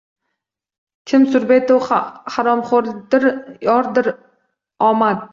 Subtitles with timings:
[1.09, 3.27] Kim surbetu haromxoʼrdir
[3.69, 4.09] yordir
[4.89, 5.21] omad.